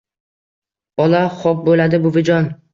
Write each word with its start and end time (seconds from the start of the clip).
Bola: 1.03 1.21
xop 1.43 1.63
buladi 1.71 2.03
buvijon... 2.09 2.53